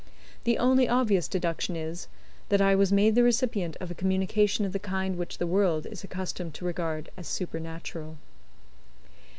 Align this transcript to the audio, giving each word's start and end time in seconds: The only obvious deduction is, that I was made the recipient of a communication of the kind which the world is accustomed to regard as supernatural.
The 0.45 0.57
only 0.57 0.89
obvious 0.89 1.27
deduction 1.27 1.75
is, 1.75 2.07
that 2.49 2.59
I 2.59 2.73
was 2.73 2.91
made 2.91 3.13
the 3.13 3.21
recipient 3.21 3.77
of 3.79 3.91
a 3.91 3.93
communication 3.93 4.65
of 4.65 4.73
the 4.73 4.79
kind 4.79 5.15
which 5.15 5.37
the 5.37 5.45
world 5.45 5.85
is 5.85 6.03
accustomed 6.03 6.55
to 6.55 6.65
regard 6.65 7.09
as 7.17 7.27
supernatural. 7.27 8.17